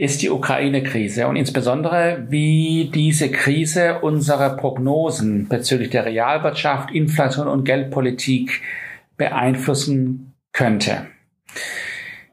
[0.00, 7.64] ist die Ukraine-Krise und insbesondere, wie diese Krise unsere Prognosen bezüglich der Realwirtschaft, Inflation und
[7.66, 8.62] Geldpolitik
[9.18, 11.08] beeinflussen könnte.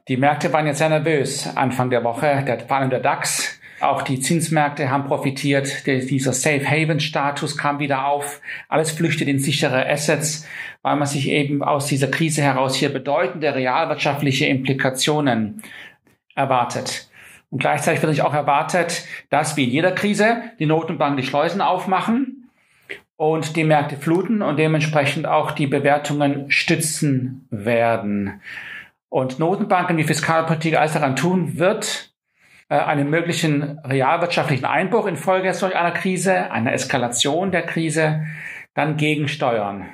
[0.08, 3.60] Die Märkte waren jetzt sehr nervös Anfang der Woche, der, vor allem der DAX.
[3.80, 5.86] Auch die Zinsmärkte haben profitiert.
[5.86, 8.40] Dieser Safe Haven Status kam wieder auf.
[8.70, 10.46] Alles flüchtet in sichere Assets,
[10.80, 15.62] weil man sich eben aus dieser Krise heraus hier bedeutende realwirtschaftliche Implikationen
[16.34, 17.07] erwartet.
[17.50, 21.60] Und gleichzeitig wird sich auch erwartet, dass wie in jeder Krise die Notenbanken die Schleusen
[21.60, 22.50] aufmachen
[23.16, 28.40] und die Märkte fluten und dementsprechend auch die Bewertungen stützen werden.
[29.08, 32.12] Und Notenbanken wie Fiskalpolitik alles daran tun wird,
[32.68, 38.26] äh, einen möglichen realwirtschaftlichen Einbruch infolge solch einer Krise, einer Eskalation der Krise,
[38.74, 39.86] dann gegensteuern.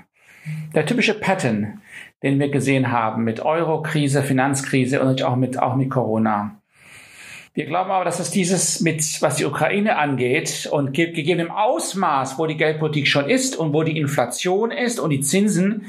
[0.75, 1.81] Der typische Pattern,
[2.23, 6.61] den wir gesehen haben mit Euro-Krise, Finanzkrise und auch mit, auch mit Corona.
[7.57, 12.37] Wir glauben aber, dass es dieses mit, was die Ukraine angeht und ge gegebenem Ausmaß,
[12.37, 15.87] wo die Geldpolitik schon ist und wo die Inflation ist und die Zinsen,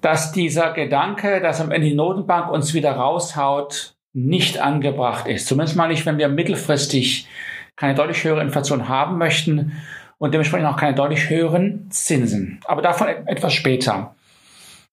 [0.00, 5.46] dass dieser Gedanke, dass am Ende die Notenbank uns wieder raushaut, nicht angebracht ist.
[5.46, 7.28] Zumindest mal nicht, wenn wir mittelfristig
[7.76, 9.80] keine deutlich höhere Inflation haben möchten
[10.18, 12.60] und dementsprechend auch keine deutlich höheren Zinsen.
[12.64, 14.16] Aber davon etwas später.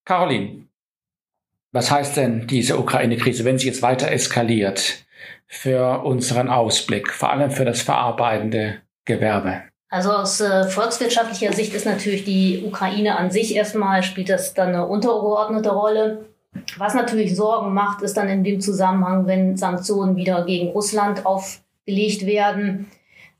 [0.03, 0.67] Caroline,
[1.71, 5.04] was heißt denn diese Ukraine-Krise, wenn sie jetzt weiter eskaliert?
[5.47, 9.61] Für unseren Ausblick, vor allem für das verarbeitende Gewerbe?
[9.89, 14.69] Also aus äh, volkswirtschaftlicher Sicht ist natürlich die Ukraine an sich erstmal, spielt das dann
[14.69, 16.25] eine untergeordnete Rolle.
[16.77, 22.25] Was natürlich Sorgen macht, ist dann in dem Zusammenhang, wenn Sanktionen wieder gegen Russland aufgelegt
[22.25, 22.87] werden,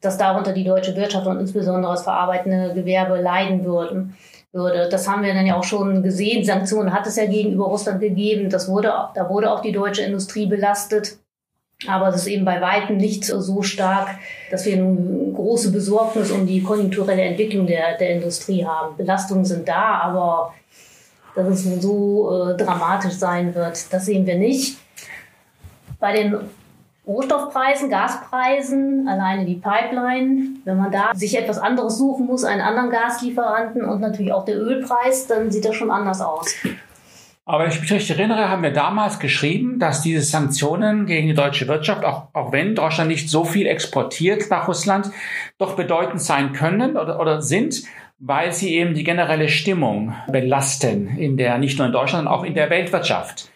[0.02, 4.16] dass darunter die deutsche Wirtschaft und insbesondere das verarbeitende Gewerbe leiden würden.
[4.52, 4.88] Würde.
[4.90, 6.46] Das haben wir dann ja auch schon gesehen.
[6.46, 8.50] Sanktionen hat es ja gegenüber Russland gegeben.
[8.50, 11.18] Das wurde, da wurde auch die deutsche Industrie belastet.
[11.88, 14.18] Aber es ist eben bei weitem nicht so stark,
[14.50, 18.96] dass wir eine große Besorgnis um die konjunkturelle Entwicklung der, der Industrie haben.
[18.96, 20.54] Belastungen sind da, aber
[21.36, 24.78] dass es so äh, dramatisch sein wird, das sehen wir nicht.
[26.00, 26.38] Bei den
[27.06, 32.90] Rohstoffpreisen, Gaspreisen, alleine die Pipeline, wenn man da sich etwas anderes suchen muss, einen anderen
[32.90, 36.56] Gaslieferanten und natürlich auch der Ölpreis, dann sieht das schon anders aus.
[37.48, 41.36] Aber wenn ich mich richtig erinnere, haben wir damals geschrieben, dass diese Sanktionen gegen die
[41.36, 45.12] deutsche Wirtschaft, auch, auch wenn Deutschland nicht so viel exportiert nach Russland,
[45.60, 47.84] doch bedeutend sein können oder, oder sind,
[48.18, 52.44] weil sie eben die generelle Stimmung belasten in der, nicht nur in Deutschland, sondern auch
[52.44, 53.52] in der Weltwirtschaft.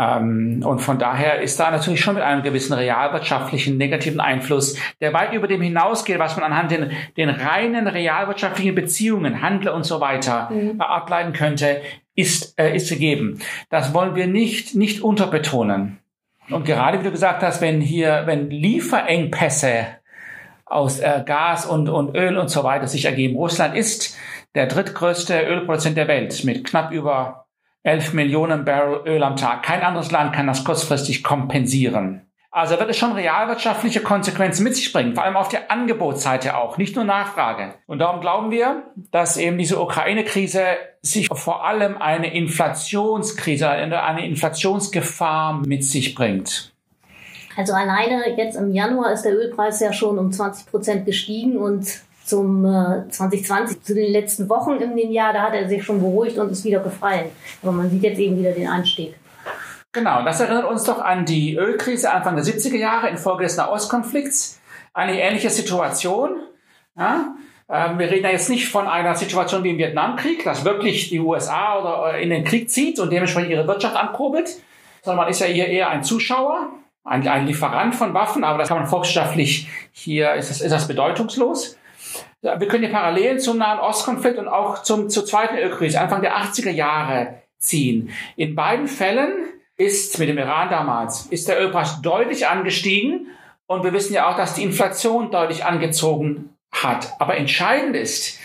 [0.00, 5.12] Ähm, und von daher ist da natürlich schon mit einem gewissen realwirtschaftlichen negativen Einfluss, der
[5.12, 10.00] weit über dem hinausgeht, was man anhand den, den reinen realwirtschaftlichen Beziehungen, Handel und so
[10.00, 10.80] weiter mhm.
[10.80, 11.82] ableiten könnte,
[12.14, 13.40] ist, äh, ist gegeben.
[13.68, 15.98] Das wollen wir nicht, nicht unterbetonen.
[16.50, 19.86] Und gerade wie du gesagt hast, wenn hier, wenn Lieferengpässe
[20.64, 23.36] aus äh, Gas und, und Öl und so weiter sich ergeben.
[23.36, 24.16] Russland ist
[24.54, 27.46] der drittgrößte Ölproduzent der Welt mit knapp über
[27.82, 29.62] 11 Millionen Barrel Öl am Tag.
[29.62, 32.26] Kein anderes Land kann das kurzfristig kompensieren.
[32.52, 36.78] Also wird es schon realwirtschaftliche Konsequenzen mit sich bringen, vor allem auf der Angebotsseite auch,
[36.78, 37.74] nicht nur Nachfrage.
[37.86, 38.82] Und darum glauben wir,
[39.12, 40.62] dass eben diese Ukraine-Krise
[41.00, 46.72] sich vor allem eine Inflationskrise, eine Inflationsgefahr mit sich bringt.
[47.56, 52.00] Also alleine jetzt im Januar ist der Ölpreis ja schon um 20 Prozent gestiegen und
[52.30, 56.00] zum äh, 2020, zu den letzten Wochen in dem Jahr, da hat er sich schon
[56.00, 57.26] beruhigt und ist wieder gefallen.
[57.62, 59.14] Aber man sieht jetzt eben wieder den Anstieg.
[59.92, 64.60] Genau, das erinnert uns doch an die Ölkrise Anfang der 70er Jahre infolge des Nahostkonflikts.
[64.94, 66.36] Eine ähnliche Situation.
[66.96, 67.34] Ja?
[67.68, 71.18] Ähm, wir reden ja jetzt nicht von einer Situation wie im Vietnamkrieg, dass wirklich die
[71.18, 74.48] USA oder äh, in den Krieg zieht und dementsprechend ihre Wirtschaft ankurbelt,
[75.02, 76.68] sondern man ist ja hier eher ein Zuschauer,
[77.04, 80.86] ein, ein Lieferant von Waffen, aber das kann man volkswirtschaftlich hier, ist das, ist das
[80.86, 81.76] bedeutungslos.
[82.42, 86.38] Wir können die Parallelen zum Nahen Ostkonflikt und auch zum, zur zweiten Ölkrise Anfang der
[86.38, 88.10] 80er Jahre ziehen.
[88.36, 89.32] In beiden Fällen
[89.76, 93.26] ist mit dem Iran damals, ist der Ölpreis deutlich angestiegen
[93.66, 97.12] und wir wissen ja auch, dass die Inflation deutlich angezogen hat.
[97.18, 98.38] Aber entscheidend ist,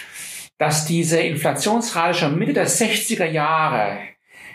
[0.58, 3.98] dass diese Inflationsrate schon Mitte der 60er Jahre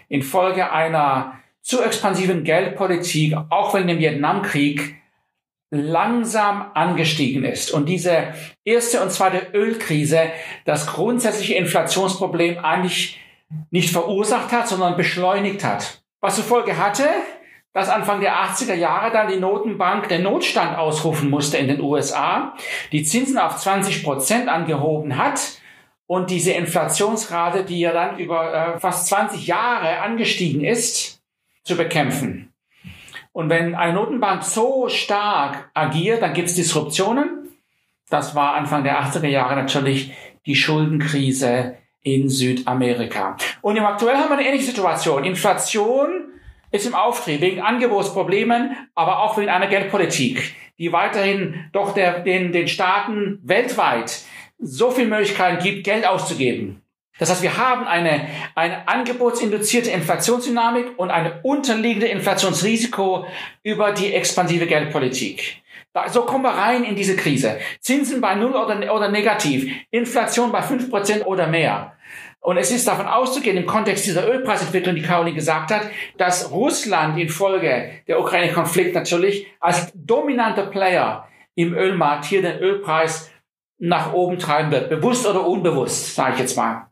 [0.09, 5.00] infolge einer zu expansiven Geldpolitik, auch wenn im Vietnamkrieg
[5.71, 8.35] langsam angestiegen ist und diese
[8.65, 10.31] erste und zweite Ölkrise
[10.65, 13.21] das grundsätzliche Inflationsproblem eigentlich
[13.71, 16.03] nicht verursacht hat, sondern beschleunigt hat.
[16.21, 17.05] Was zur Folge hatte,
[17.73, 22.55] dass Anfang der 80er Jahre dann die Notenbank den Notstand ausrufen musste in den USA,
[22.91, 25.41] die Zinsen auf 20 Prozent angehoben hat
[26.07, 31.23] und diese Inflationsrate, die ja dann über äh, fast 20 Jahre angestiegen ist,
[31.63, 32.50] zu bekämpfen.
[33.33, 37.49] Und wenn eine Notenbank so stark agiert, dann gibt es Disruptionen.
[38.09, 40.13] Das war Anfang der 80er Jahre natürlich
[40.47, 43.37] die Schuldenkrise in Südamerika.
[43.63, 45.25] Und im aktuell haben wir eine ähnliche Situation.
[45.25, 46.33] Inflation
[46.73, 52.53] ist im Auftrieb wegen Angebotsproblemen, aber auch wegen einer Geldpolitik, die weiterhin doch der, den,
[52.53, 54.23] den Staaten weltweit
[54.59, 56.83] so viel Möglichkeiten gibt, Geld auszugeben.
[57.21, 63.27] Das heißt, wir haben eine, eine angebotsinduzierte Inflationsdynamik und eine unterliegende Inflationsrisiko
[63.63, 65.63] über die expansive Geldpolitik.
[65.93, 67.59] Da, so kommen wir rein in diese Krise.
[67.81, 71.93] Zinsen bei Null oder, oder negativ, Inflation bei fünf Prozent oder mehr.
[72.41, 75.83] Und es ist davon auszugehen, im Kontext dieser Ölpreisentwicklung, die Caroline gesagt hat,
[76.17, 83.31] dass Russland infolge der Ukraine-Konflikt natürlich als dominanter Player im Ölmarkt hier den Ölpreis
[83.79, 84.89] nach oben treiben wird.
[84.89, 86.90] Bewusst oder unbewusst, sage ich jetzt mal.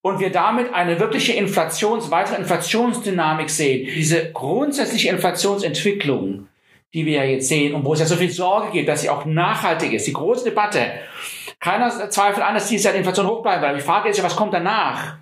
[0.00, 3.88] Und wir damit eine wirkliche Inflations-, weitere Inflationsdynamik sehen.
[3.94, 6.48] Diese grundsätzliche Inflationsentwicklung,
[6.94, 9.10] die wir ja jetzt sehen und wo es ja so viel Sorge gibt, dass sie
[9.10, 10.06] auch nachhaltig ist.
[10.06, 10.92] Die große Debatte
[11.60, 13.76] keiner zweifelt an, dass dieses Jahr die Inflation hoch bleiben wird.
[13.76, 15.16] Die Frage ist ja, was kommt danach?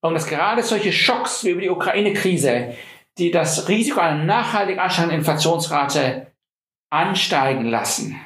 [0.00, 2.74] Und dass gerade solche Schocks wie über die Ukraine-Krise,
[3.16, 6.32] die das Risiko einer nachhaltig ansteigenden Inflationsrate
[6.90, 8.20] ansteigen lassen.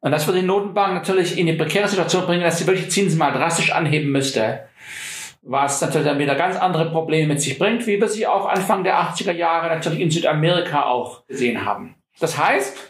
[0.00, 3.18] Und das würde die Notenbank natürlich in die prekäre Situation bringen, dass sie wirklich Zinsen
[3.18, 4.64] mal drastisch anheben müsste.
[5.42, 8.84] Was natürlich dann wieder ganz andere Probleme mit sich bringt, wie wir sie auch Anfang
[8.84, 11.94] der 80er Jahre natürlich in Südamerika auch gesehen haben.
[12.18, 12.89] Das heißt,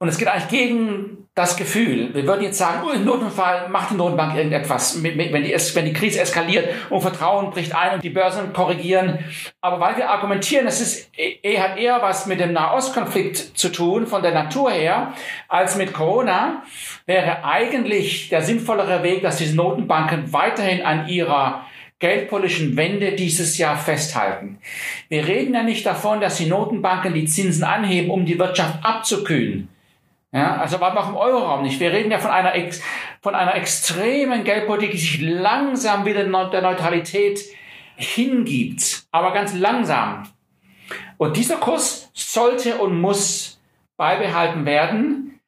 [0.00, 2.14] und es geht eigentlich gegen das Gefühl.
[2.14, 5.92] Wir würden jetzt sagen, oh, im Notenfall macht die Notenbank irgendetwas, wenn die, wenn die
[5.92, 9.18] Krise eskaliert und Vertrauen bricht ein und die Börsen korrigieren.
[9.60, 14.06] Aber weil wir argumentieren, es ist, eh, hat eher was mit dem Nahostkonflikt zu tun,
[14.06, 15.14] von der Natur her,
[15.48, 16.62] als mit Corona,
[17.06, 21.66] wäre eigentlich der sinnvollere Weg, dass diese Notenbanken weiterhin an ihrer
[21.98, 24.58] geldpolitischen Wende dieses Jahr festhalten.
[25.08, 29.68] Wir reden ja nicht davon, dass die Notenbanken die Zinsen anheben, um die Wirtschaft abzukühlen.
[30.32, 31.80] Ja, also war auch im Euroraum nicht.
[31.80, 32.52] Wir reden ja von einer,
[33.22, 37.40] von einer extremen Geldpolitik, die sich langsam wieder der Neutralität
[37.96, 40.28] hingibt, aber ganz langsam.
[41.16, 43.60] Und dieser Kurs sollte und muss
[43.96, 45.40] beibehalten werden,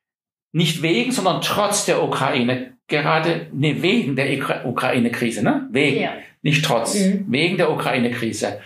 [0.53, 2.77] nicht wegen, sondern trotz der Ukraine.
[2.89, 5.69] Gerade, nee, wegen der Ukraine-Krise, ne?
[5.71, 6.13] Wegen, ja.
[6.43, 7.27] nicht trotz, mhm.
[7.29, 8.61] wegen der Ukraine-Krise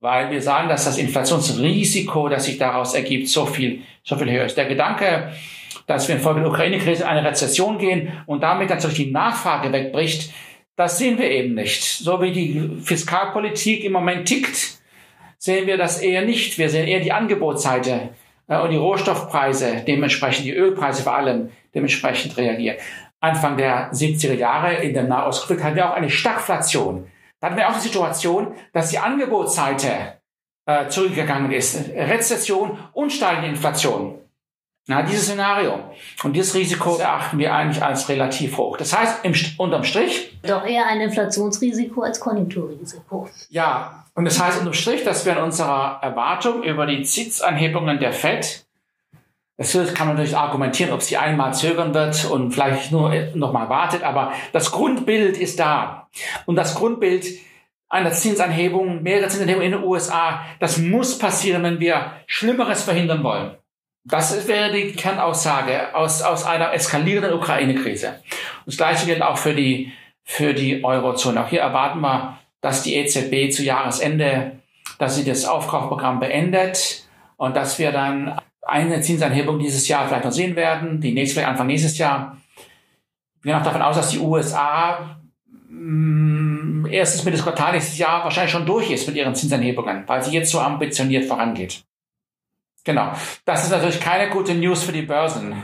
[0.00, 4.44] weil wir sagen, dass das Inflationsrisiko, das sich daraus ergibt, so viel, so viel höher
[4.44, 4.56] ist.
[4.56, 5.32] Der Gedanke,
[5.86, 10.32] dass wir infolge der Ukraine-Krise in eine Rezession gehen und damit natürlich die Nachfrage wegbricht,
[10.76, 11.82] das sehen wir eben nicht.
[11.82, 14.78] So wie die Fiskalpolitik im Moment tickt,
[15.36, 16.58] sehen wir das eher nicht.
[16.58, 18.10] Wir sehen eher die Angebotsseite
[18.46, 22.76] äh, und die Rohstoffpreise, dementsprechend die Ölpreise vor allem, dementsprechend reagieren.
[23.20, 27.08] Anfang der 70er Jahre in der Nahostkonflikt hatten wir auch eine Stagflation.
[27.40, 30.18] Da hatten wir auch die Situation, dass die Angebotsseite
[30.66, 31.90] äh, zurückgegangen ist.
[31.90, 34.18] Rezession und steigende Inflation.
[34.90, 35.80] Na, dieses Szenario
[36.24, 38.78] und dieses Risiko erachten wir eigentlich als relativ hoch.
[38.78, 40.38] Das heißt, im, unterm Strich.
[40.42, 43.28] Doch eher ein Inflationsrisiko als Konjunkturrisiko.
[43.50, 48.14] Ja, und das heißt unterm Strich, dass wir in unserer Erwartung über die Zinsanhebungen der
[48.14, 48.66] FED
[49.58, 53.68] es kann man natürlich argumentieren, ob sie einmal zögern wird und vielleicht nur noch mal
[53.68, 56.08] wartet, aber das Grundbild ist da.
[56.46, 57.26] Und das Grundbild
[57.88, 63.56] einer Zinsanhebung, mehrere Zinsanhebungen in den USA, das muss passieren, wenn wir Schlimmeres verhindern wollen.
[64.04, 68.08] Das wäre die Kernaussage aus, aus einer eskalierenden Ukraine-Krise.
[68.08, 71.44] Und das Gleiche gilt auch für die, für die Eurozone.
[71.44, 74.60] Auch hier erwarten wir, dass die EZB zu Jahresende,
[74.98, 80.32] dass sie das Aufkaufprogramm beendet und dass wir dann eine Zinsanhebung dieses Jahr vielleicht noch
[80.32, 82.36] sehen werden, die nächste vielleicht Anfang nächstes Jahr.
[83.42, 85.18] Wir gehen auch davon aus, dass die USA
[85.68, 90.04] mh, mm, erstens mit des Quartal nächstes Jahr wahrscheinlich schon durch ist mit ihren Zinsanhebungen,
[90.06, 91.82] weil sie jetzt so ambitioniert vorangeht.
[92.84, 93.12] Genau.
[93.44, 95.54] Das ist natürlich keine gute News für die Börsen.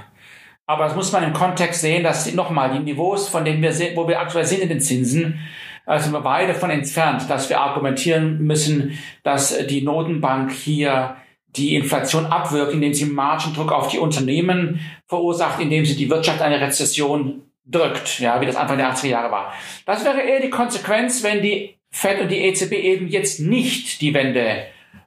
[0.67, 3.97] Aber das muss man im Kontext sehen, dass nochmal die Niveaus, von denen wir sehen,
[3.97, 5.41] wo wir aktuell sind in den Zinsen,
[5.87, 11.17] also wir weit davon entfernt, dass wir argumentieren müssen, dass die Notenbank hier
[11.57, 16.61] die Inflation abwirkt, indem sie Margendruck auf die Unternehmen verursacht, indem sie die Wirtschaft eine
[16.61, 19.53] Rezession drückt, ja, wie das Anfang der 80er Jahre war.
[19.87, 24.13] Das wäre eher die Konsequenz, wenn die Fed und die EZB eben jetzt nicht die
[24.15, 24.65] Wende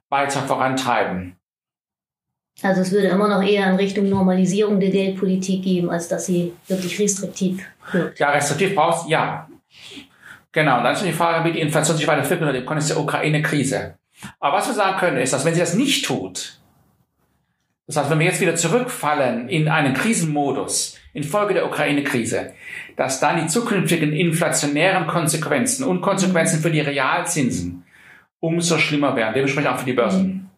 [0.08, 1.36] weiter vorantreiben.
[2.62, 6.52] Also es würde immer noch eher in Richtung Normalisierung der Geldpolitik gehen, als dass sie
[6.66, 7.62] wirklich restriktiv
[7.92, 8.18] wirkt.
[8.18, 9.48] Ja, restriktiv brauchst ja.
[10.50, 13.94] Genau, dann ist die Frage, wie die Inflation sich weiterentwickelt unter dem Kontext der Ukraine-Krise.
[14.40, 16.58] Aber was wir sagen können, ist, dass wenn sie das nicht tut,
[17.86, 22.52] das heißt, wenn wir jetzt wieder zurückfallen in einen Krisenmodus infolge der Ukraine-Krise,
[22.96, 27.84] dass dann die zukünftigen inflationären Konsequenzen und Konsequenzen für die Realzinsen
[28.40, 30.50] umso schlimmer werden, dementsprechend auch für die Börsen.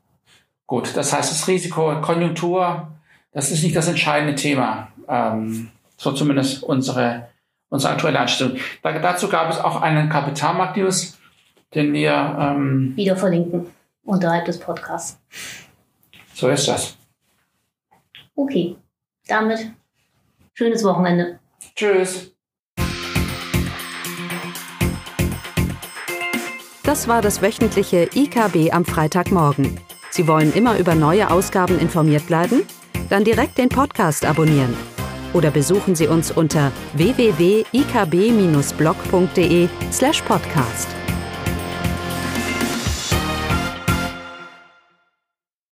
[0.67, 2.89] Gut, das heißt, das Risiko, Konjunktur,
[3.33, 4.89] das ist nicht das entscheidende Thema.
[5.09, 7.29] Ähm, so zumindest unsere,
[7.69, 8.57] unsere aktuelle Einstellung.
[8.83, 11.20] Da, dazu gab es auch einen Kapitalmarkt-News,
[11.75, 13.67] den wir ähm, wieder verlinken
[14.05, 15.21] unterhalb des Podcasts.
[16.35, 16.97] So ist das.
[18.35, 18.77] Okay,
[19.29, 19.71] damit
[20.55, 21.39] schönes Wochenende.
[21.75, 22.33] Tschüss.
[26.83, 29.79] Das war das wöchentliche IKB am Freitagmorgen.
[30.11, 32.63] Sie wollen immer über neue Ausgaben informiert bleiben?
[33.11, 34.75] Dann direkt den Podcast abonnieren.
[35.33, 41.00] Oder besuchen Sie uns unter www.ikb-blog.de slash podcast.